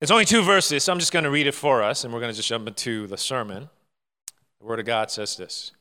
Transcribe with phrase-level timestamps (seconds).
[0.00, 2.20] It's only two verses, so I'm just going to read it for us, and we're
[2.20, 3.70] going to just jump into the sermon.
[4.60, 5.72] The Word of God says this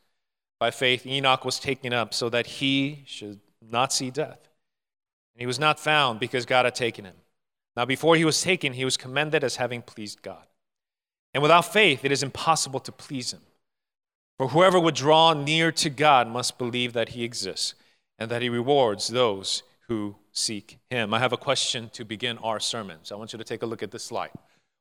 [0.57, 4.39] By faith, Enoch was taken up so that he should not see death.
[5.33, 7.15] And he was not found because God had taken him.
[7.75, 10.45] Now, before he was taken, he was commended as having pleased God.
[11.33, 13.41] And without faith, it is impossible to please him.
[14.37, 17.73] For whoever would draw near to God must believe that he exists
[18.17, 21.13] and that he rewards those who seek him.
[21.13, 22.99] I have a question to begin our sermon.
[23.03, 24.31] So I want you to take a look at this slide.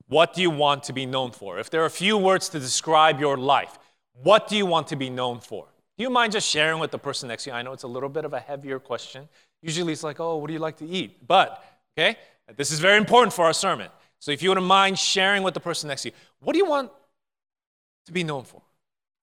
[0.08, 1.58] What do you want to be known for?
[1.58, 3.78] If there are a few words to describe your life,
[4.22, 5.66] what do you want to be known for?
[5.96, 7.56] Do you mind just sharing with the person next to you?
[7.56, 9.28] I know it's a little bit of a heavier question.
[9.62, 11.26] Usually it's like, oh, what do you like to eat?
[11.26, 11.64] But,
[11.96, 12.16] okay,
[12.56, 13.88] this is very important for our sermon.
[14.18, 16.66] So if you wouldn't mind sharing with the person next to you, what do you
[16.66, 16.90] want
[18.06, 18.62] to be known for?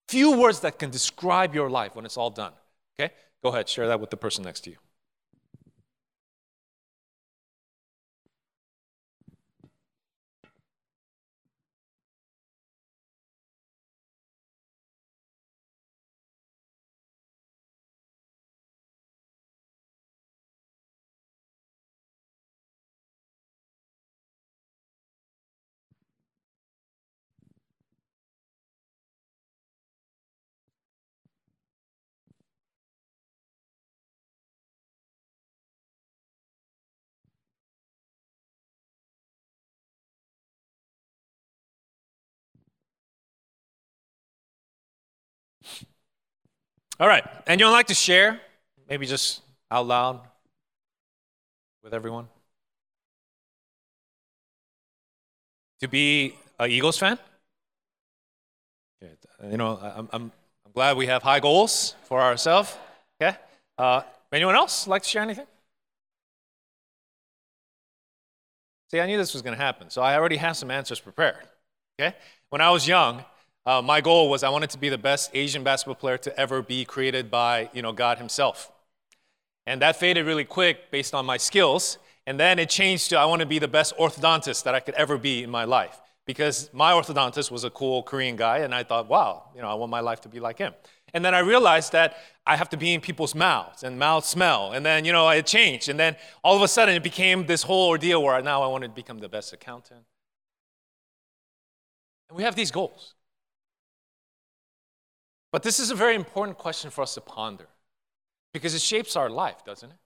[0.07, 2.53] Few words that can describe your life when it's all done.
[2.99, 3.13] Okay?
[3.43, 4.77] Go ahead, share that with the person next to you.
[47.01, 47.23] All right.
[47.47, 48.39] And you'd like to share,
[48.87, 50.21] maybe just out loud
[51.83, 52.27] with everyone?
[55.79, 57.17] To be an Eagles fan?
[59.49, 60.31] You know, I'm, I'm,
[60.63, 62.77] I'm glad we have high goals for ourselves.
[63.19, 63.35] Okay.
[63.79, 65.47] Uh, anyone else like to share anything?
[68.91, 71.47] See, I knew this was going to happen, so I already have some answers prepared.
[71.99, 72.15] Okay.
[72.49, 73.25] When I was young,
[73.65, 76.61] uh, my goal was I wanted to be the best Asian basketball player to ever
[76.61, 78.71] be created by you know, God Himself.
[79.67, 81.97] And that faded really quick based on my skills.
[82.25, 84.95] And then it changed to I want to be the best orthodontist that I could
[84.95, 85.99] ever be in my life.
[86.25, 89.73] Because my orthodontist was a cool Korean guy, and I thought, wow, you know, I
[89.73, 90.73] want my life to be like him.
[91.13, 94.71] And then I realized that I have to be in people's mouths and mouths smell.
[94.71, 95.89] And then, you know, it changed.
[95.89, 98.89] And then all of a sudden it became this whole ordeal where now I wanted
[98.89, 100.05] to become the best accountant.
[102.29, 103.13] And we have these goals.
[105.51, 107.67] But this is a very important question for us to ponder
[108.53, 109.97] because it shapes our life, doesn't it?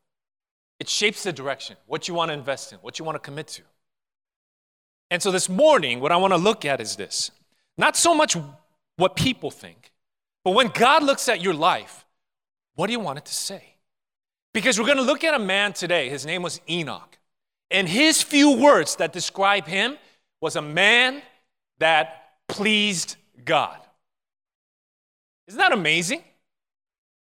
[0.80, 3.48] It shapes the direction, what you want to invest in, what you want to commit
[3.48, 3.62] to.
[5.12, 7.32] And so this morning, what I want to look at is this
[7.78, 8.36] not so much
[8.98, 9.92] what people think,
[10.44, 12.06] but when God looks at your life,
[12.76, 13.76] what do you want it to say?
[14.54, 16.10] Because we're going to look at a man today.
[16.10, 17.18] His name was Enoch.
[17.72, 19.98] And his few words that describe him
[20.40, 21.22] was a man
[21.80, 23.78] that pleased God.
[25.48, 26.24] Isn't that amazing?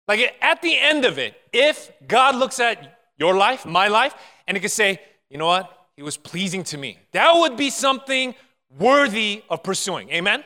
[0.08, 4.16] Like at the end of it, if God looks at your life, my life,
[4.48, 5.00] and He could say,
[5.30, 5.76] you know what?
[5.96, 6.98] He was pleasing to me.
[7.12, 8.34] That would be something
[8.78, 10.10] worthy of pursuing.
[10.12, 10.44] Amen?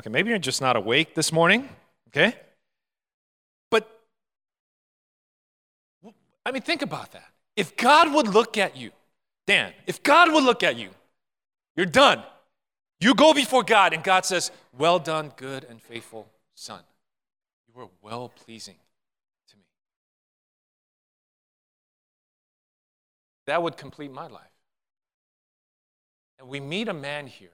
[0.00, 1.68] Okay, maybe you're just not awake this morning,
[2.08, 2.34] okay?
[3.70, 3.88] But,
[6.46, 7.28] I mean, think about that.
[7.56, 8.90] If God would look at you,
[9.46, 10.90] Dan, if God would look at you,
[11.76, 12.22] you're done.
[13.02, 16.82] You go before God, and God says, Well done, good and faithful son.
[17.66, 18.76] You were well pleasing
[19.48, 19.64] to me.
[23.46, 24.44] That would complete my life.
[26.38, 27.48] And we meet a man here.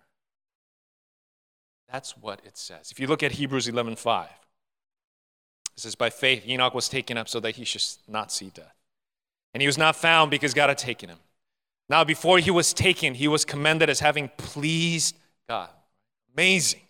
[1.90, 2.90] That's what it says.
[2.90, 7.26] If you look at Hebrews 11 5, it says, By faith, Enoch was taken up
[7.26, 8.74] so that he should not see death.
[9.54, 11.20] And he was not found because God had taken him.
[11.88, 15.16] Now, before he was taken, he was commended as having pleased
[15.48, 15.70] God.
[16.34, 16.80] Amazing.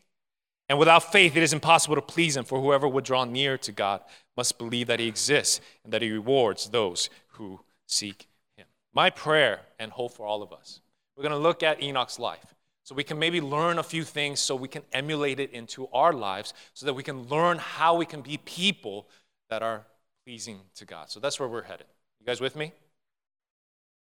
[0.68, 3.72] And without faith, it is impossible to please Him, for whoever would draw near to
[3.72, 4.02] God
[4.36, 8.26] must believe that He exists and that He rewards those who seek
[8.56, 8.66] Him.
[8.92, 10.80] My prayer and hope for all of us,
[11.16, 14.40] we're going to look at Enoch's life so we can maybe learn a few things
[14.40, 18.06] so we can emulate it into our lives so that we can learn how we
[18.06, 19.08] can be people
[19.50, 19.86] that are
[20.24, 21.10] pleasing to God.
[21.10, 21.86] So that's where we're headed.
[22.20, 22.72] You guys with me?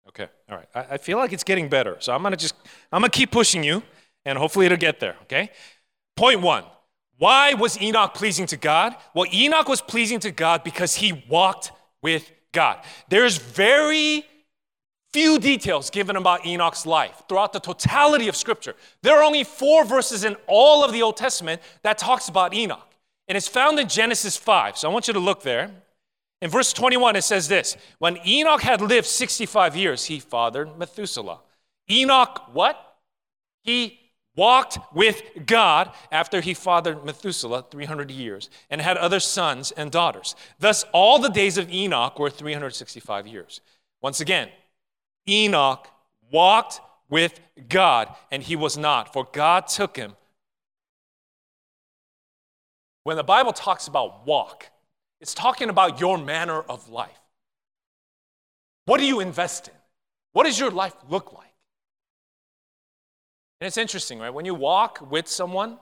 [0.09, 0.69] Okay, all right.
[0.73, 1.97] I, feel like it's getting better.
[1.99, 2.55] So I'm going to just,
[2.93, 3.83] I'm going to keep pushing you
[4.27, 5.51] and hopefully it'll get there, okay?
[6.17, 6.65] Point one
[7.19, 8.95] why was Enoch pleasing to God?
[9.15, 12.85] Well, Enoch was pleasing to God because he walked with God.
[13.09, 14.27] There's very
[15.13, 18.75] few details given about Enoch's life throughout the totality of Scripture.
[19.03, 22.95] There are only four verses in all of the Old Testament that talks about Enoch,
[23.29, 24.77] and it's found in Genesis 5.
[24.77, 25.71] So I want you to look there.
[26.43, 31.41] In verse 21, it says this When Enoch had lived 65 years, he fathered Methuselah.
[31.91, 32.99] Enoch, what?
[33.63, 34.06] He
[34.37, 40.37] walked with God after he fathered Methuselah 300 years and had other sons and daughters.
[40.61, 43.61] Thus, all the days of Enoch were 365 years.
[44.03, 44.49] Once again,
[45.29, 45.89] Enoch
[46.31, 50.15] walked with God and he was not, for God took him.
[53.05, 54.67] When the Bible talks about walk,
[55.21, 57.21] it's talking about your manner of life.
[58.85, 59.75] What do you invest in?
[60.33, 61.46] What does your life look like?
[63.61, 64.33] And it's interesting, right?
[64.33, 65.79] When you walk with someone,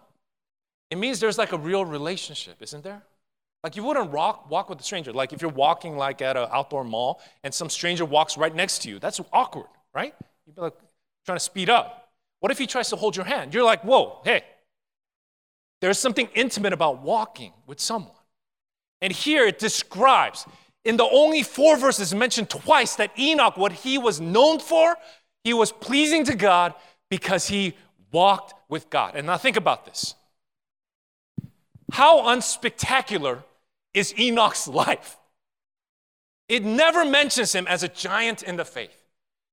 [0.90, 3.02] it means there's like a real relationship, isn't there?
[3.64, 5.12] Like you wouldn't walk, walk with a stranger.
[5.12, 8.82] Like if you're walking like at an outdoor mall and some stranger walks right next
[8.82, 10.14] to you, that's awkward, right?
[10.46, 10.74] You'd be like
[11.24, 12.10] trying to speed up.
[12.40, 13.54] What if he tries to hold your hand?
[13.54, 14.44] You're like, whoa, hey.
[15.80, 18.12] There's something intimate about walking with someone.
[19.00, 20.46] And here it describes,
[20.84, 24.96] in the only four verses mentioned twice, that Enoch, what he was known for,
[25.42, 26.74] he was pleasing to God
[27.16, 27.74] because he
[28.10, 29.14] walked with God.
[29.14, 30.16] And now think about this.
[31.92, 33.44] How unspectacular
[33.92, 35.16] is Enoch's life?
[36.48, 38.90] It never mentions him as a giant in the faith.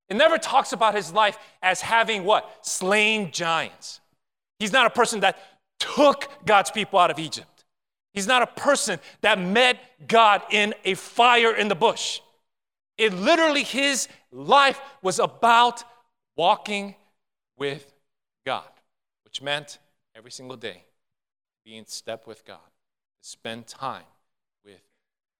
[0.10, 2.66] It never talks about his life as having what?
[2.66, 4.00] Slain giants.
[4.58, 5.38] He's not a person that
[5.80, 7.66] took God's people out of Egypt.
[8.12, 12.22] He's not a person that met God in a fire in the bush.
[12.98, 15.84] It literally, his life was about
[16.36, 16.96] walking
[17.62, 17.94] with
[18.44, 18.72] God,
[19.24, 19.78] which meant
[20.16, 20.84] every single day
[21.64, 22.72] be in step with God,
[23.22, 24.10] spend time
[24.66, 24.82] with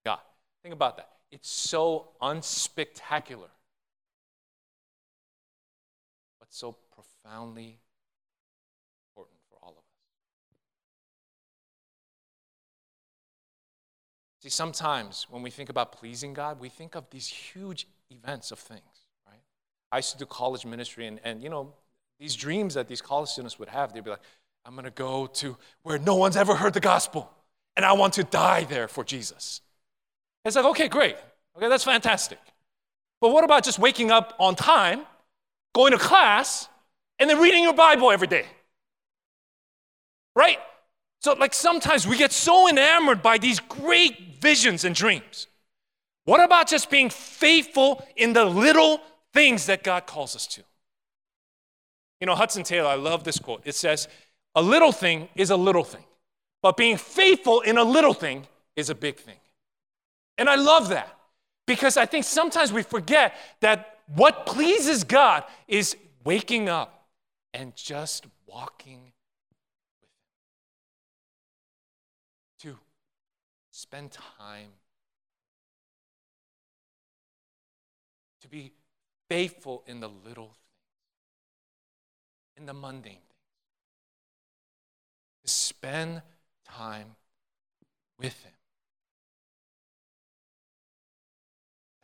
[0.06, 0.20] God.
[0.62, 1.08] Think about that.
[1.32, 3.50] It's so unspectacular,
[6.38, 7.80] but so profoundly
[9.10, 9.84] important for all of us.
[14.44, 18.60] See, sometimes when we think about pleasing God, we think of these huge events of
[18.60, 19.42] things, right?
[19.90, 21.74] I used to do college ministry, and, and you know,
[22.22, 24.20] these dreams that these college students would have, they'd be like,
[24.64, 27.28] I'm gonna go to where no one's ever heard the gospel,
[27.76, 29.60] and I want to die there for Jesus.
[30.44, 31.16] It's like, okay, great.
[31.56, 32.38] Okay, that's fantastic.
[33.20, 35.00] But what about just waking up on time,
[35.74, 36.68] going to class,
[37.18, 38.46] and then reading your Bible every day?
[40.36, 40.58] Right?
[41.22, 45.48] So, like, sometimes we get so enamored by these great visions and dreams.
[46.24, 49.00] What about just being faithful in the little
[49.32, 50.62] things that God calls us to?
[52.22, 53.62] You know, Hudson Taylor, I love this quote.
[53.64, 54.06] It says,
[54.54, 56.04] A little thing is a little thing,
[56.62, 58.46] but being faithful in a little thing
[58.76, 59.38] is a big thing.
[60.38, 61.12] And I love that
[61.66, 67.08] because I think sometimes we forget that what pleases God is waking up
[67.52, 69.10] and just walking
[72.60, 72.78] to
[73.72, 74.68] Spend time
[78.42, 78.70] to be
[79.28, 80.54] faithful in the little
[82.56, 83.22] in the mundane things.
[85.44, 86.22] To spend
[86.64, 87.16] time
[88.18, 88.52] with Him.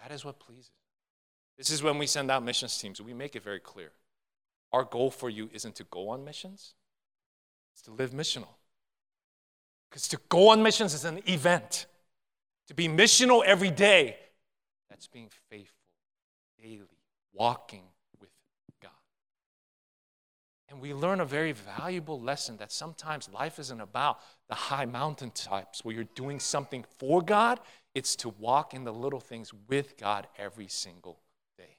[0.02, 0.70] That is what pleases.
[1.56, 3.00] This is when we send out missions teams.
[3.00, 3.90] We make it very clear.
[4.72, 6.74] Our goal for you isn't to go on missions,
[7.72, 8.54] it's to live missional.
[9.90, 11.86] Because to go on missions is an event.
[12.66, 14.16] To be missional every day,
[14.90, 15.78] that's being faithful
[16.62, 16.98] daily,
[17.32, 17.84] walking.
[20.68, 25.30] And we learn a very valuable lesson that sometimes life isn't about the high mountain
[25.30, 27.58] types where you're doing something for God,
[27.94, 31.20] it's to walk in the little things with God every single
[31.56, 31.78] day.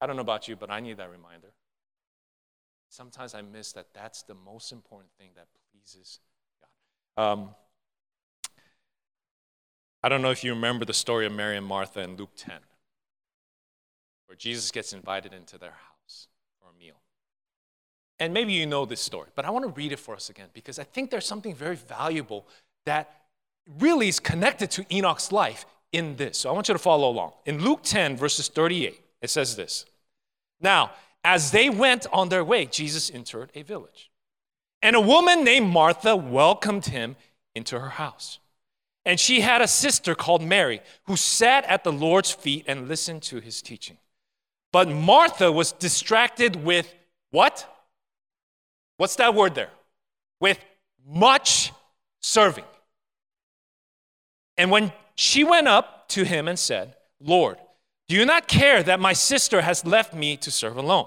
[0.00, 1.52] I don't know about you, but I need that reminder.
[2.90, 6.20] Sometimes I miss that that's the most important thing that pleases
[7.16, 7.30] God.
[7.30, 7.54] Um,
[10.02, 12.60] I don't know if you remember the story of Mary and Martha in Luke 10,
[14.26, 16.28] where Jesus gets invited into their house
[16.60, 16.96] for a meal.
[18.18, 20.48] And maybe you know this story, but I want to read it for us again
[20.52, 22.46] because I think there's something very valuable
[22.86, 23.12] that
[23.78, 26.38] really is connected to Enoch's life in this.
[26.38, 27.32] So I want you to follow along.
[27.44, 29.84] In Luke 10, verses 38, it says this
[30.60, 30.92] Now,
[31.24, 34.10] as they went on their way, Jesus entered a village.
[34.82, 37.16] And a woman named Martha welcomed him
[37.54, 38.38] into her house.
[39.04, 43.22] And she had a sister called Mary who sat at the Lord's feet and listened
[43.24, 43.98] to his teaching.
[44.76, 46.94] But Martha was distracted with
[47.30, 47.66] what?
[48.98, 49.70] What's that word there?
[50.38, 50.62] With
[51.08, 51.72] much
[52.20, 52.66] serving.
[54.58, 57.56] And when she went up to him and said, Lord,
[58.06, 61.06] do you not care that my sister has left me to serve alone?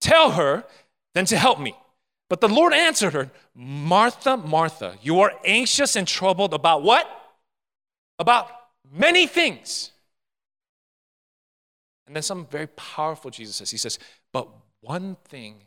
[0.00, 0.62] Tell her
[1.14, 1.74] then to help me.
[2.30, 7.10] But the Lord answered her, Martha, Martha, you are anxious and troubled about what?
[8.20, 8.48] About
[8.92, 9.90] many things.
[12.06, 13.70] And then something very powerful Jesus says.
[13.70, 13.98] He says,
[14.32, 14.48] But
[14.80, 15.64] one thing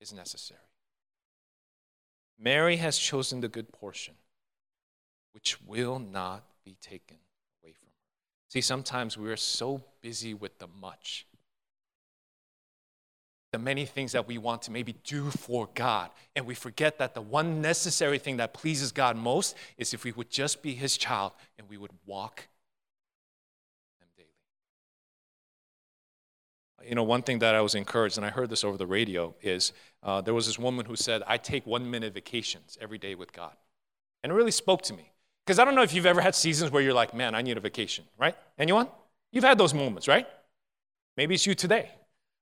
[0.00, 0.60] is necessary.
[2.38, 4.14] Mary has chosen the good portion,
[5.32, 7.16] which will not be taken
[7.62, 7.94] away from her.
[8.48, 11.26] See, sometimes we are so busy with the much,
[13.52, 17.14] the many things that we want to maybe do for God, and we forget that
[17.14, 20.96] the one necessary thing that pleases God most is if we would just be His
[20.96, 22.48] child and we would walk
[26.86, 29.34] You know, one thing that I was encouraged, and I heard this over the radio,
[29.42, 29.72] is
[30.02, 33.32] uh, there was this woman who said, I take one minute vacations every day with
[33.32, 33.52] God.
[34.22, 35.12] And it really spoke to me.
[35.44, 37.56] Because I don't know if you've ever had seasons where you're like, man, I need
[37.56, 38.36] a vacation, right?
[38.58, 38.88] Anyone?
[39.32, 40.26] You've had those moments, right?
[41.16, 41.90] Maybe it's you today,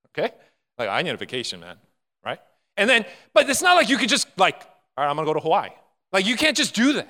[0.08, 0.34] okay?
[0.78, 1.76] Like, I need a vacation, man,
[2.24, 2.40] right?
[2.76, 4.62] And then, but it's not like you could just, like,
[4.96, 5.70] all right, I'm gonna go to Hawaii.
[6.12, 7.08] Like, you can't just do that.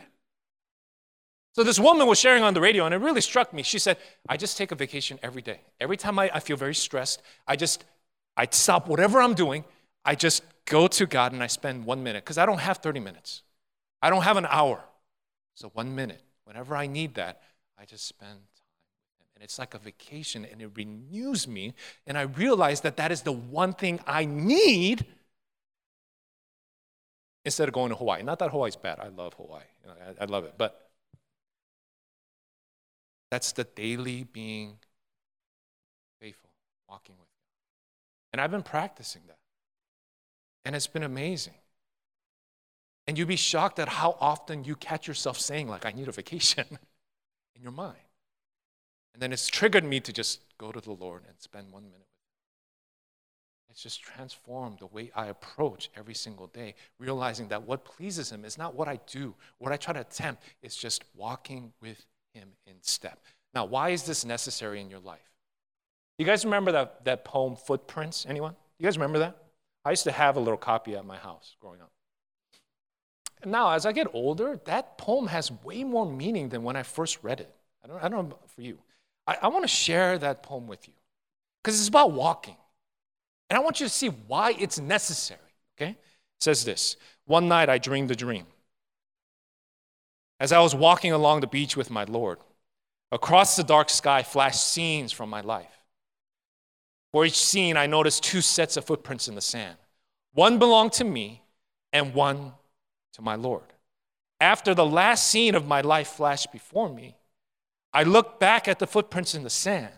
[1.52, 3.62] So this woman was sharing on the radio, and it really struck me.
[3.62, 3.96] She said,
[4.28, 5.60] I just take a vacation every day.
[5.80, 7.84] Every time I, I feel very stressed, I just,
[8.36, 9.64] I stop whatever I'm doing,
[10.04, 13.00] I just go to God and I spend one minute, because I don't have 30
[13.00, 13.42] minutes.
[14.00, 14.84] I don't have an hour.
[15.54, 17.42] So one minute, whenever I need that,
[17.76, 18.38] I just spend time
[19.18, 19.26] with Him.
[19.34, 21.74] And it's like a vacation, and it renews me.
[22.06, 25.04] And I realize that that is the one thing I need
[27.44, 28.22] instead of going to Hawaii.
[28.22, 29.00] Not that Hawaii's bad.
[29.00, 29.64] I love Hawaii.
[29.88, 30.54] I, I love it.
[30.56, 30.89] But
[33.30, 34.78] that's the daily being
[36.20, 36.50] faithful,
[36.88, 38.32] walking with God.
[38.32, 39.38] And I've been practicing that.
[40.64, 41.54] And it's been amazing.
[43.06, 46.12] And you'd be shocked at how often you catch yourself saying, like, I need a
[46.12, 46.66] vacation
[47.56, 47.96] in your mind.
[49.12, 51.98] And then it's triggered me to just go to the Lord and spend one minute
[51.98, 52.06] with Him.
[53.70, 58.44] It's just transformed the way I approach every single day, realizing that what pleases Him
[58.44, 59.34] is not what I do.
[59.58, 62.04] What I try to attempt is just walking with
[62.40, 63.20] Him in step.
[63.54, 65.20] Now, why is this necessary in your life?
[66.18, 68.24] You guys remember that, that poem, Footprints?
[68.28, 68.56] Anyone?
[68.78, 69.36] You guys remember that?
[69.84, 71.90] I used to have a little copy at my house growing up.
[73.42, 76.82] And now, as I get older, that poem has way more meaning than when I
[76.82, 77.54] first read it.
[77.84, 78.78] I don't, I don't know for you.
[79.26, 80.94] I, I want to share that poem with you
[81.62, 82.56] because it's about walking.
[83.48, 85.40] And I want you to see why it's necessary.
[85.76, 85.90] Okay?
[85.90, 85.98] It
[86.42, 88.46] says this One night I dreamed a dream.
[90.40, 92.38] As I was walking along the beach with my Lord,
[93.12, 95.84] across the dark sky flashed scenes from my life.
[97.12, 99.76] For each scene, I noticed two sets of footprints in the sand.
[100.32, 101.42] One belonged to me,
[101.92, 102.52] and one
[103.12, 103.64] to my Lord.
[104.40, 107.16] After the last scene of my life flashed before me,
[107.92, 109.92] I looked back at the footprints in the sand.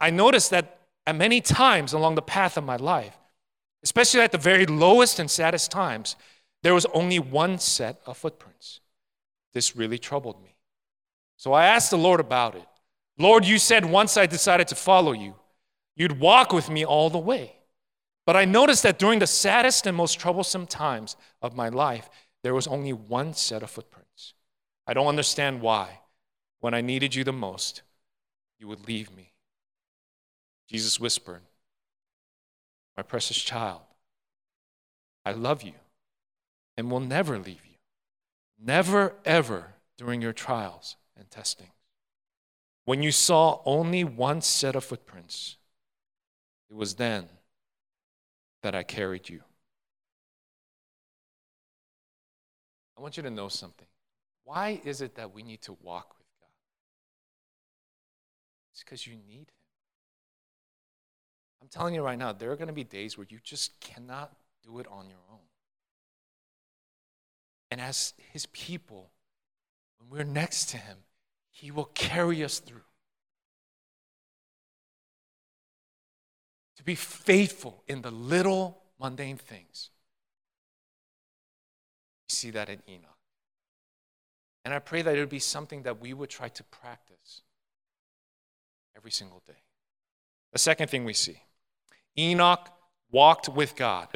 [0.00, 3.16] I noticed that at many times along the path of my life,
[3.82, 6.16] especially at the very lowest and saddest times,
[6.62, 8.80] there was only one set of footprints.
[9.52, 10.56] This really troubled me.
[11.36, 12.66] So I asked the Lord about it.
[13.18, 15.34] Lord, you said once I decided to follow you,
[16.00, 17.56] You'd walk with me all the way.
[18.24, 22.08] But I noticed that during the saddest and most troublesome times of my life,
[22.42, 24.32] there was only one set of footprints.
[24.86, 26.00] I don't understand why,
[26.60, 27.82] when I needed you the most,
[28.58, 29.34] you would leave me.
[30.70, 31.42] Jesus whispered,
[32.96, 33.82] My precious child,
[35.26, 35.74] I love you
[36.78, 37.69] and will never leave you.
[38.62, 41.70] Never, ever during your trials and testings.
[42.84, 45.56] When you saw only one set of footprints,
[46.68, 47.28] it was then
[48.62, 49.40] that I carried you.
[52.98, 53.86] I want you to know something.
[54.44, 56.50] Why is it that we need to walk with God?
[58.72, 59.60] It's because you need Him.
[61.62, 64.32] I'm telling you right now, there are going to be days where you just cannot
[64.62, 65.49] do it on your own.
[67.70, 69.10] And as His people,
[69.98, 70.98] when we're next to Him,
[71.50, 72.82] He will carry us through.
[76.80, 79.90] to be faithful in the little mundane things.
[82.26, 83.18] You see that in Enoch.
[84.64, 87.42] And I pray that it would be something that we would try to practice
[88.96, 89.60] every single day.
[90.54, 91.42] The second thing we see
[92.18, 92.70] Enoch
[93.10, 94.08] walked with God.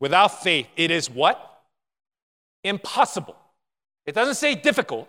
[0.00, 1.57] Without faith, it is what?
[2.68, 3.36] Impossible.
[4.06, 5.08] It doesn't say difficult,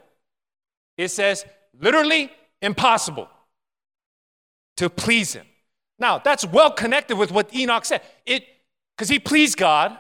[0.98, 1.46] it says
[1.80, 3.30] literally impossible
[4.78, 5.46] to please Him.
[5.98, 8.01] Now, that's well connected with what Enoch said.
[8.25, 8.46] It
[9.00, 9.98] because he pleased God.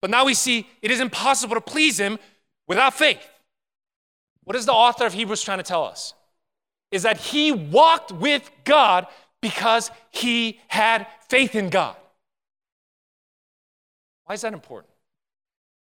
[0.00, 2.18] But now we see it is impossible to please him
[2.66, 3.28] without faith.
[4.44, 6.14] What is the author of Hebrews trying to tell us?
[6.90, 9.06] Is that he walked with God
[9.42, 11.94] because he had faith in God.
[14.24, 14.92] Why is that important?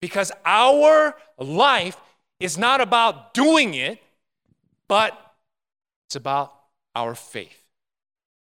[0.03, 1.95] Because our life
[2.37, 4.03] is not about doing it,
[4.89, 5.17] but
[6.05, 6.53] it's about
[6.93, 7.63] our faith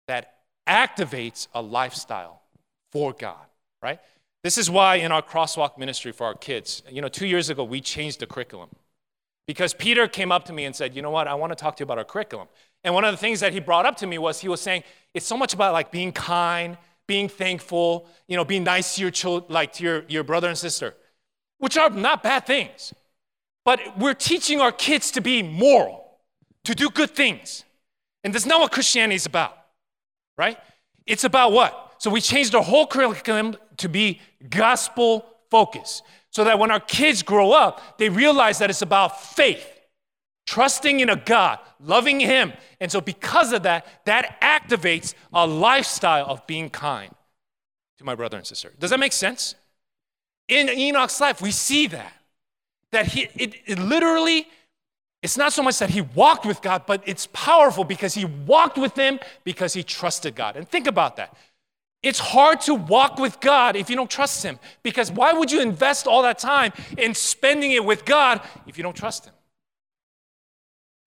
[0.08, 0.36] that
[0.70, 2.44] activates a lifestyle
[2.92, 3.44] for God,
[3.82, 4.00] right?
[4.44, 7.64] This is why in our crosswalk ministry for our kids, you know, two years ago,
[7.64, 8.70] we changed the curriculum.
[9.48, 11.28] Because Peter came up to me and said, You know what?
[11.28, 12.50] I want to talk to you about our curriculum.
[12.84, 14.84] And one of the things that he brought up to me was he was saying,
[15.16, 19.10] It's so much about like being kind, being thankful, you know, being nice to your
[19.10, 20.94] children, like to your, your brother and sister,
[21.60, 22.94] which are not bad things.
[23.66, 26.20] But we're teaching our kids to be moral,
[26.64, 27.64] to do good things.
[28.24, 29.58] And that's not what Christianity is about,
[30.38, 30.58] right?
[31.06, 31.96] It's about what?
[32.00, 37.24] So we changed our whole curriculum to be gospel focused so that when our kids
[37.24, 39.68] grow up, they realize that it's about faith,
[40.46, 42.54] trusting in a God, loving Him.
[42.80, 47.14] And so, because of that, that activates a lifestyle of being kind
[47.98, 48.72] to my brother and sister.
[48.78, 49.56] Does that make sense?
[50.48, 52.14] In Enoch's life, we see that.
[52.92, 54.48] That he, it, it literally,
[55.22, 58.78] it's not so much that he walked with God, but it's powerful because he walked
[58.78, 60.56] with Him because he trusted God.
[60.56, 61.36] And think about that.
[62.04, 64.60] It's hard to walk with God if you don't trust Him.
[64.84, 68.84] Because why would you invest all that time in spending it with God if you
[68.84, 69.34] don't trust Him?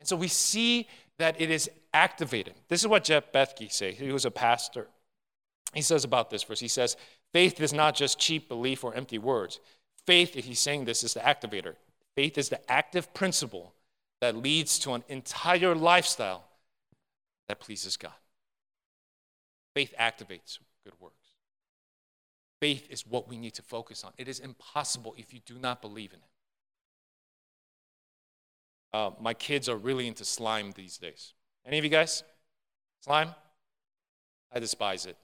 [0.00, 2.54] And so we see that it is activated.
[2.68, 3.96] This is what Jeff Bethke says.
[3.96, 4.88] He was a pastor.
[5.74, 6.58] He says about this verse.
[6.58, 6.96] He says,
[7.32, 9.60] faith is not just cheap belief or empty words.
[10.06, 11.74] Faith, if he's saying this, is the activator.
[12.16, 13.74] Faith is the active principle
[14.20, 16.44] that leads to an entire lifestyle
[17.48, 18.12] that pleases God.
[19.74, 21.16] Faith activates good works.
[22.60, 24.12] Faith is what we need to focus on.
[24.18, 26.24] It is impossible if you do not believe in it.
[28.92, 31.32] Uh, my kids are really into slime these days.
[31.64, 32.22] Any of you guys?
[33.02, 33.34] Slime?
[34.52, 35.16] I despise it.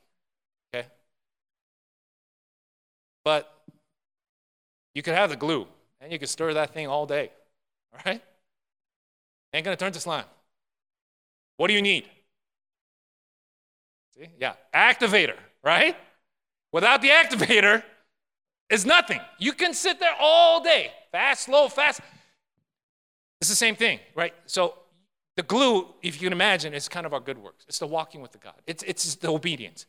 [0.73, 0.87] Okay?
[3.27, 3.53] But
[4.95, 5.67] you could have the glue
[6.01, 7.33] and you could stir that thing all day.
[7.93, 8.23] All right?
[9.53, 10.27] Ain't gonna turn to slime.
[11.57, 12.05] What do you need?
[14.17, 14.29] See?
[14.39, 15.97] Yeah, activator, right?
[16.71, 17.83] Without the activator,
[18.71, 19.19] it's nothing.
[19.41, 22.01] You can sit there all day, fast, slow, fast.
[23.41, 24.35] It's the same thing, right?
[24.47, 24.75] So
[25.35, 27.65] the glue, if you can imagine, is kind of our good works.
[27.67, 28.55] It's the walking with the God.
[28.69, 29.85] It's, it's the obedience.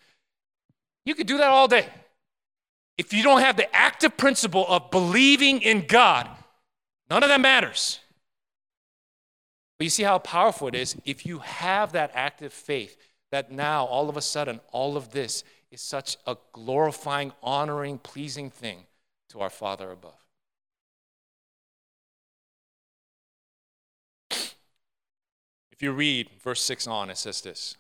[1.06, 1.88] You could do that all day.
[2.98, 6.30] If you don't have the active principle of believing in God,
[7.10, 8.00] none of that matters.
[9.78, 12.98] But you see how powerful it is if you have that active faith
[13.32, 18.50] that now, all of a sudden, all of this is such a glorifying, honoring, pleasing
[18.50, 18.86] thing
[19.30, 20.14] to our Father above.
[25.72, 27.76] If you read verse 6 on, it says this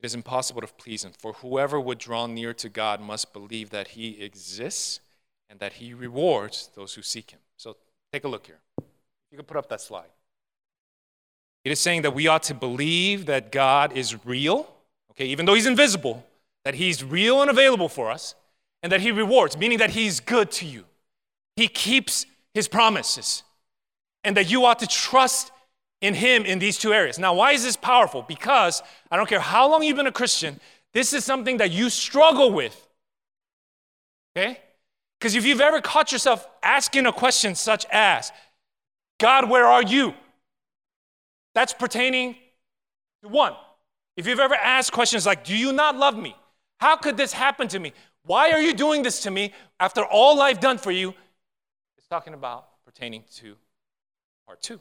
[0.00, 3.68] It is impossible to please Him, for whoever would draw near to God must believe
[3.68, 5.00] that He exists
[5.50, 7.40] and that He rewards those who seek Him.
[7.58, 7.76] So
[8.10, 8.60] take a look here.
[9.30, 10.08] You can put up that slide.
[11.66, 14.72] It is saying that we ought to believe that God is real,
[15.10, 16.26] okay, even though He's invisible,
[16.64, 18.34] that He's real and available for us,
[18.82, 20.84] and that He rewards, meaning that He's good to you.
[21.56, 23.42] He keeps His promises,
[24.24, 25.52] and that you ought to trust
[26.00, 27.18] in Him in these two areas.
[27.18, 28.22] Now, why is this powerful?
[28.22, 30.60] Because I don't care how long you've been a Christian,
[30.92, 32.88] this is something that you struggle with,
[34.36, 34.58] okay?
[35.18, 38.32] Because if you've ever caught yourself asking a question such as,
[39.18, 40.14] God, where are you?
[41.54, 42.36] That's pertaining
[43.22, 43.54] to one.
[44.16, 46.34] If you've ever asked questions like, Do you not love me?
[46.78, 47.92] How could this happen to me?
[48.24, 51.14] Why are you doing this to me after all I've done for you?
[51.98, 53.56] It's talking about pertaining to
[54.46, 54.80] part two.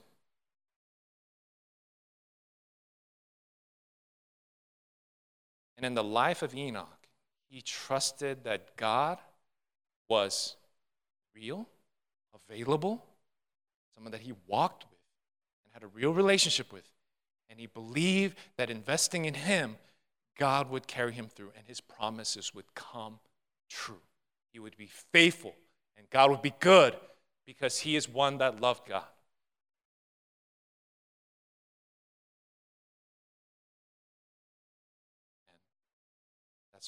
[5.79, 7.07] And in the life of Enoch,
[7.49, 9.17] he trusted that God
[10.09, 10.57] was
[11.33, 11.69] real,
[12.49, 13.05] available,
[13.95, 14.99] someone that he walked with
[15.63, 16.83] and had a real relationship with.
[17.49, 19.77] And he believed that investing in him,
[20.37, 23.19] God would carry him through and his promises would come
[23.69, 24.01] true.
[24.51, 25.55] He would be faithful
[25.97, 26.93] and God would be good
[27.45, 29.07] because he is one that loved God.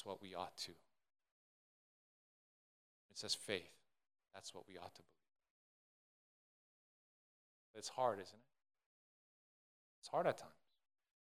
[0.04, 0.70] What we ought to.
[3.10, 3.70] It says faith.
[4.34, 5.08] That's what we ought to believe.
[7.74, 8.52] It's hard, isn't it?
[10.00, 10.52] It's hard at times.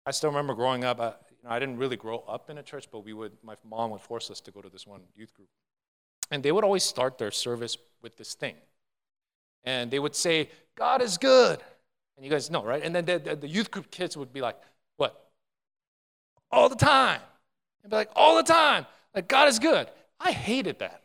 [0.06, 2.64] I still remember growing up, uh, you know, I didn't really grow up in a
[2.64, 5.34] church, but we would, my mom would force us to go to this one youth
[5.34, 5.50] group.
[6.32, 8.56] And they would always start their service with this thing.
[9.64, 11.60] And they would say, God is good.
[12.16, 12.82] And you guys know, right?
[12.84, 14.56] And then the, the, the youth group kids would be like,
[14.98, 15.30] what?
[16.52, 17.22] All the time.
[17.84, 18.86] And be like, all the time.
[19.16, 19.88] Like, God is good.
[20.20, 21.04] I hated that.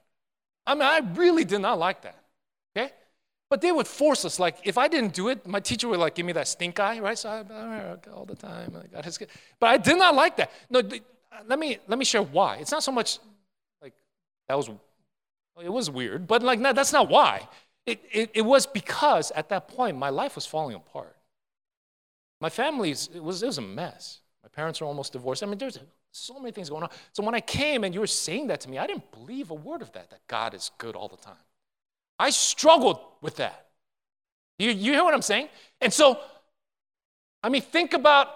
[0.66, 2.18] I mean, I really did not like that.
[2.76, 2.90] Okay?
[3.50, 4.38] But they would force us.
[4.38, 6.98] Like, if I didn't do it, my teacher would like give me that stink eye,
[7.00, 7.18] right?
[7.18, 8.76] So I all the time.
[8.82, 9.18] I got his.
[9.60, 10.50] But I did not like that.
[10.70, 10.80] No,
[11.34, 12.56] uh, let me let me share why.
[12.56, 13.18] It's not so much
[13.82, 13.92] like
[14.48, 14.70] that was.
[15.62, 17.48] It was weird, but like no, that's not why.
[17.86, 21.16] It, it, it was because at that point my life was falling apart.
[22.40, 24.20] My family's it was it was a mess.
[24.42, 25.42] My parents were almost divorced.
[25.42, 25.78] I mean, there's
[26.14, 26.90] so many things going on.
[27.12, 29.54] So when I came and you were saying that to me, I didn't believe a
[29.54, 30.10] word of that.
[30.10, 31.34] That God is good all the time.
[32.18, 33.66] I struggled with that.
[34.58, 35.48] You, you hear what I'm saying?
[35.80, 36.20] And so,
[37.42, 38.28] I mean, think about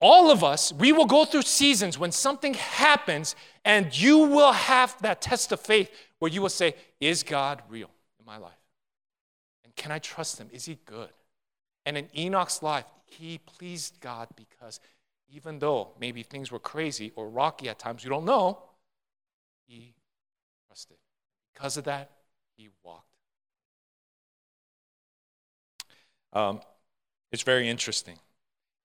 [0.00, 0.72] all of us.
[0.72, 5.60] We will go through seasons when something happens, and you will have that test of
[5.60, 8.52] faith where you will say, Is God real in my life?
[9.64, 10.48] And can I trust Him?
[10.52, 11.10] Is He good?
[11.86, 14.80] And in Enoch's life, he pleased God because
[15.30, 18.62] even though maybe things were crazy or rocky at times, you don't know,
[19.66, 19.94] he
[20.66, 20.96] trusted.
[21.52, 22.10] Because of that,
[22.56, 23.04] he walked.
[26.32, 26.60] Um,
[27.32, 28.18] it's very interesting.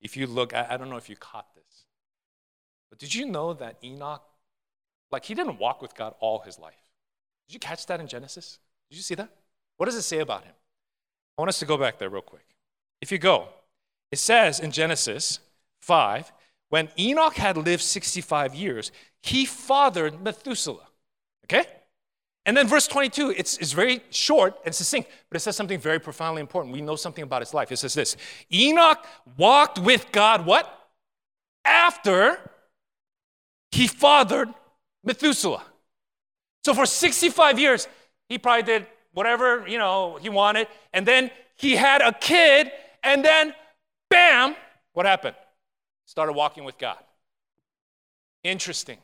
[0.02, 1.86] If you look, I, I don't know if you caught this,
[2.90, 4.24] but did you know that Enoch,
[5.12, 6.74] like he didn't walk with God all his life?
[7.48, 8.60] Did you catch that in Genesis?
[8.90, 9.30] Did you see that?
[9.78, 10.54] What does it say about him?
[11.38, 12.46] I want us to go back there real quick.
[13.02, 13.50] If you go,
[14.12, 15.40] it says in Genesis
[15.84, 16.32] 5
[16.74, 18.92] when Enoch had lived 65 years,
[19.22, 20.88] he fathered Methuselah.
[21.46, 21.66] Okay?
[22.48, 26.00] And then verse 22, it's, it's very short and succinct, but it says something very
[26.00, 26.74] profoundly important.
[26.74, 27.72] We know something about his life.
[27.72, 28.18] It says this
[28.52, 29.06] Enoch
[29.38, 30.68] walked with God, what?
[31.64, 32.40] After
[33.72, 34.50] he fathered
[35.04, 35.64] Methuselah.
[36.66, 37.88] So for 65 years,
[38.30, 40.68] he probably did whatever, you know, he wanted.
[40.92, 42.72] And then he had a kid,
[43.04, 43.54] and then
[44.10, 44.56] bam,
[44.94, 45.36] what happened?
[46.06, 47.00] Started walking with God.
[48.44, 48.98] Interesting.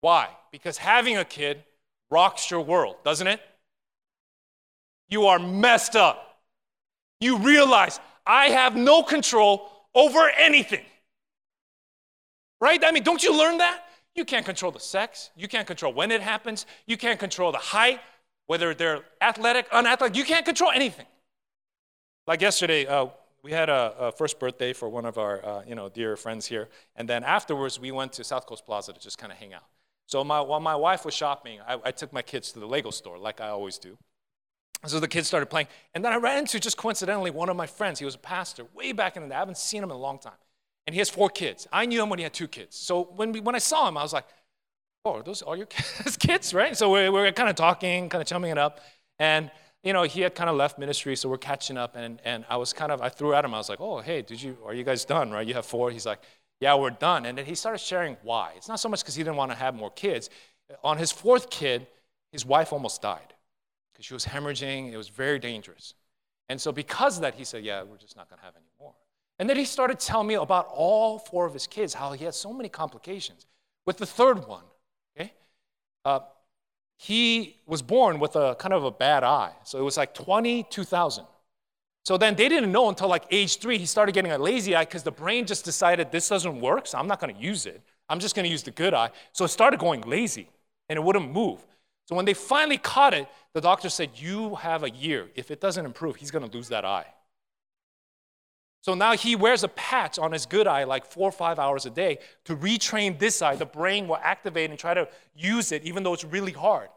[0.00, 0.28] Why?
[0.52, 1.64] Because having a kid
[2.10, 3.40] rocks your world, doesn't it?
[5.08, 6.40] You are messed up.
[7.20, 10.84] You realize I have no control over anything.
[12.60, 12.82] Right?
[12.84, 13.82] I mean, don't you learn that?
[14.14, 15.30] You can't control the sex.
[15.36, 16.66] You can't control when it happens.
[16.86, 18.00] You can't control the height,
[18.46, 20.16] whether they're athletic, unathletic.
[20.16, 21.06] You can't control anything.
[22.26, 23.08] Like yesterday, uh,
[23.46, 26.46] we had a, a, first birthday for one of our uh, you know, dear friends
[26.46, 26.68] here.
[26.96, 29.62] And then afterwards, we went to South Coast Plaza to just kind of hang out.
[30.06, 32.90] So my, while my wife was shopping, I, I took my kids to the Lego
[32.90, 33.96] store, like I always do.
[34.84, 35.68] So the kids started playing.
[35.94, 38.00] And then I ran into just coincidentally one of my friends.
[38.00, 39.36] He was a pastor way back in the.
[39.36, 40.40] I haven't seen him in a long time.
[40.88, 41.68] And he has four kids.
[41.72, 42.76] I knew him when he had two kids.
[42.76, 44.26] So when, we, when I saw him, I was like,
[45.04, 45.66] oh, are those all your
[46.18, 46.76] kids, right?
[46.76, 48.80] So we, we were kind of talking, kind of chumming it up.
[49.20, 51.94] And you know, he had kind of left ministry, so we're catching up.
[51.96, 54.22] And, and I was kind of, I threw at him, I was like, oh, hey,
[54.22, 55.46] did you, are you guys done, right?
[55.46, 55.90] You have four.
[55.90, 56.20] He's like,
[56.60, 57.26] yeah, we're done.
[57.26, 58.52] And then he started sharing why.
[58.56, 60.30] It's not so much because he didn't want to have more kids.
[60.82, 61.86] On his fourth kid,
[62.32, 63.34] his wife almost died
[63.92, 64.92] because she was hemorrhaging.
[64.92, 65.94] It was very dangerous.
[66.48, 68.70] And so, because of that, he said, yeah, we're just not going to have any
[68.80, 68.94] more.
[69.38, 72.34] And then he started telling me about all four of his kids, how he had
[72.34, 73.46] so many complications.
[73.84, 74.64] With the third one,
[75.18, 75.32] okay,
[76.04, 76.20] uh,
[76.96, 79.52] he was born with a kind of a bad eye.
[79.64, 81.24] So it was like 22,000.
[82.04, 84.84] So then they didn't know until like age three, he started getting a lazy eye
[84.84, 87.82] because the brain just decided this doesn't work, so I'm not going to use it.
[88.08, 89.10] I'm just going to use the good eye.
[89.32, 90.48] So it started going lazy
[90.88, 91.66] and it wouldn't move.
[92.08, 95.28] So when they finally caught it, the doctor said, You have a year.
[95.34, 97.06] If it doesn't improve, he's going to lose that eye.
[98.86, 101.86] So now he wears a patch on his good eye like four or five hours
[101.86, 103.56] a day to retrain this eye.
[103.56, 106.88] The brain will activate and try to use it, even though it's really hard.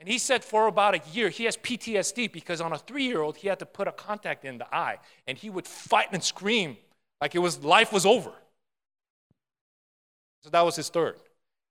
[0.00, 3.20] And he said for about a year, he has PTSD because on a three year
[3.20, 6.24] old, he had to put a contact in the eye and he would fight and
[6.24, 6.78] scream
[7.20, 8.32] like it was life was over.
[10.44, 11.16] So that was his third.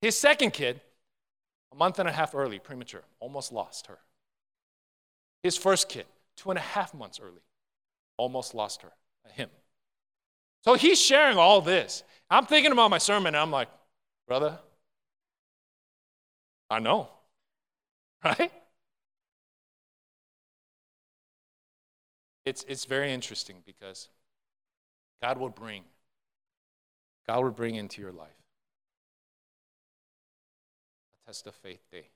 [0.03, 0.81] His second kid,
[1.71, 3.97] a month and a half early, premature, almost lost her.
[5.41, 6.05] His first kid,
[6.37, 7.41] two and a half months early,
[8.17, 8.91] almost lost her,
[9.33, 9.49] him.
[10.63, 12.03] So he's sharing all this.
[12.29, 13.67] I'm thinking about my sermon, and I'm like,
[14.27, 14.57] brother,
[16.69, 17.09] I know,
[18.25, 18.51] right?
[22.45, 24.09] It's, it's very interesting because
[25.21, 25.83] God will bring,
[27.27, 28.29] God will bring into your life
[31.13, 32.09] a test of faith day.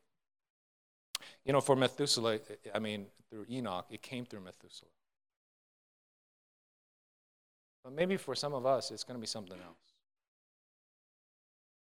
[1.46, 2.40] You know, for Methuselah,
[2.74, 4.90] I mean, through Enoch, it came through Methuselah.
[7.88, 9.94] But maybe for some of us, it's going to be something else.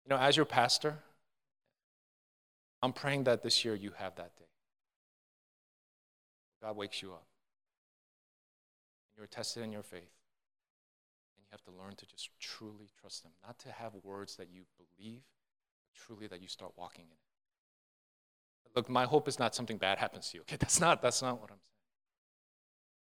[0.05, 0.99] You know, as your pastor,
[2.83, 4.45] I'm praying that this year you have that day.
[6.61, 7.25] God wakes you up.
[9.07, 10.13] And you're tested in your faith.
[11.33, 13.31] And you have to learn to just truly trust Him.
[13.43, 15.21] Not to have words that you believe,
[15.87, 18.75] but truly that you start walking in it.
[18.75, 20.41] Look, my hope is not something bad happens to you.
[20.41, 21.81] Okay, that's not that's not what I'm saying.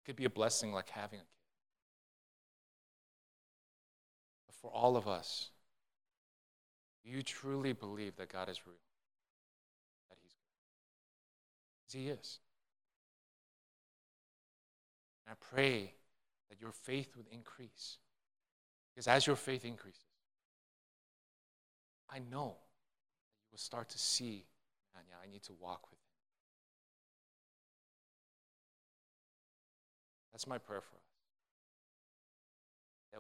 [0.05, 1.38] It could be a blessing like having a kid.
[4.61, 5.51] For all of us,
[7.05, 8.77] do you truly believe that God is real?
[10.09, 10.35] That He's
[11.93, 11.99] good?
[11.99, 12.39] He is.
[15.27, 15.95] And I pray
[16.51, 17.99] that your faith would increase.
[18.95, 20.03] Because as your faith increases,
[22.11, 24.47] I know that you will start to see,
[24.95, 26.05] man, I need to walk with him.
[30.33, 31.08] That's my prayer for us.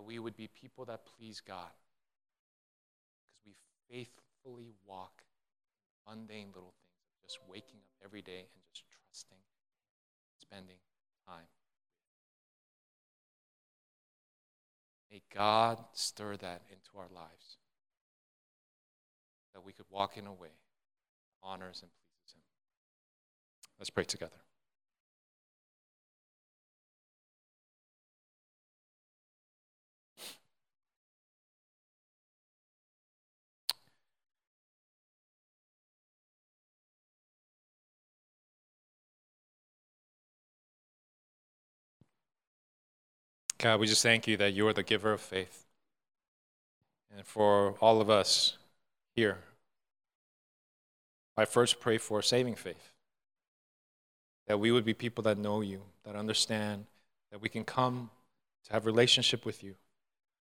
[0.09, 1.69] We would be people that please God.
[3.21, 3.53] Because we
[3.91, 5.21] faithfully walk
[6.07, 9.37] mundane little things, just waking up every day and just trusting,
[10.41, 10.79] spending
[11.27, 11.45] time.
[15.11, 17.59] May God stir that into our lives
[19.53, 20.57] that we could walk in a way
[21.43, 22.43] honors and pleases Him.
[23.79, 24.48] Let's pray together.
[43.59, 45.67] God, we just thank you that you are the giver of faith.
[47.15, 48.57] And for all of us
[49.17, 49.39] here,
[51.37, 52.93] I first pray for saving faith.
[54.47, 56.87] That we would be people that know you, that understand,
[57.33, 58.11] that we can come
[58.67, 59.75] to have relationship with you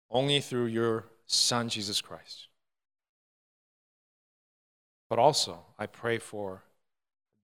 [0.10, 2.48] only through your Son, Jesus Christ.
[5.10, 6.64] But also, I pray for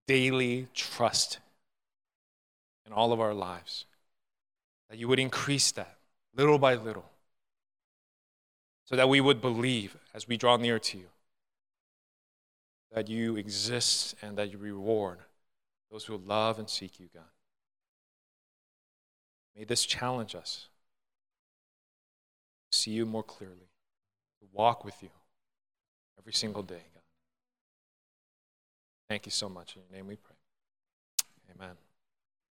[0.08, 1.40] daily trust
[2.86, 3.86] in all of our lives
[4.92, 5.96] that you would increase that
[6.36, 7.06] little by little,
[8.84, 11.06] so that we would believe as we draw near to you
[12.92, 15.20] that you exist and that you reward
[15.90, 17.24] those who love and seek you, God.
[19.56, 20.68] May this challenge us
[22.70, 23.70] to see you more clearly,
[24.42, 25.10] to walk with you
[26.20, 27.04] every single day, God.
[29.08, 29.78] Thank you so much.
[29.78, 30.36] In your name we pray.
[31.56, 31.78] Amen.